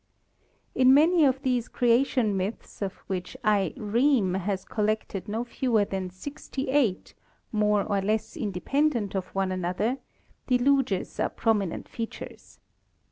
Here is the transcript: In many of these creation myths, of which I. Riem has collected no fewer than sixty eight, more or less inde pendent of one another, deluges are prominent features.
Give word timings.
In 0.73 0.95
many 0.95 1.25
of 1.25 1.43
these 1.43 1.67
creation 1.67 2.35
myths, 2.35 2.81
of 2.81 2.95
which 3.05 3.37
I. 3.43 3.71
Riem 3.77 4.33
has 4.33 4.65
collected 4.65 5.27
no 5.27 5.43
fewer 5.43 5.85
than 5.85 6.09
sixty 6.09 6.69
eight, 6.69 7.13
more 7.51 7.83
or 7.83 8.01
less 8.01 8.35
inde 8.35 8.65
pendent 8.65 9.13
of 9.13 9.27
one 9.35 9.51
another, 9.51 9.99
deluges 10.47 11.19
are 11.19 11.29
prominent 11.29 11.87
features. 11.87 12.59